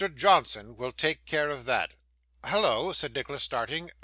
[0.15, 1.93] Johnson will take care of that.'
[2.43, 3.91] 'Hallo!' said Nicholas, starting.